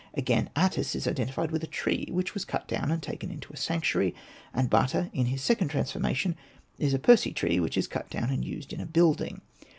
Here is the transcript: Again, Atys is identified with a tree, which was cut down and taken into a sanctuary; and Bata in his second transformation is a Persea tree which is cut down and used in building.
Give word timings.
Again, 0.15 0.49
Atys 0.55 0.95
is 0.95 1.07
identified 1.07 1.51
with 1.51 1.63
a 1.63 1.67
tree, 1.67 2.07
which 2.09 2.33
was 2.33 2.43
cut 2.43 2.67
down 2.67 2.89
and 2.89 3.03
taken 3.03 3.29
into 3.29 3.53
a 3.53 3.55
sanctuary; 3.55 4.15
and 4.51 4.67
Bata 4.67 5.11
in 5.13 5.27
his 5.27 5.43
second 5.43 5.67
transformation 5.67 6.35
is 6.79 6.95
a 6.95 6.97
Persea 6.97 7.33
tree 7.33 7.59
which 7.59 7.77
is 7.77 7.85
cut 7.87 8.09
down 8.09 8.31
and 8.31 8.43
used 8.43 8.73
in 8.73 8.83
building. 8.87 9.41